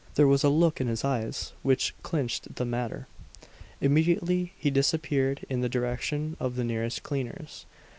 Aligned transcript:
There 0.15 0.25
was 0.25 0.43
a 0.43 0.49
look 0.49 0.81
in 0.81 0.87
his 0.87 1.05
eyes 1.05 1.53
which 1.61 1.93
clinched 2.01 2.55
the 2.55 2.65
matter. 2.65 3.05
Immediately 3.81 4.51
he 4.57 4.71
disappeared 4.71 5.45
in 5.47 5.61
the 5.61 5.69
direction 5.69 6.35
of 6.39 6.55
the 6.55 6.63
nearest 6.63 7.03
cleaners. 7.03 7.67